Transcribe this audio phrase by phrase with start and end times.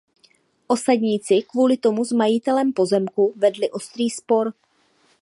[0.67, 4.53] Osadníci kvůli tomu s majitelem pozemků vedli ostrý spor.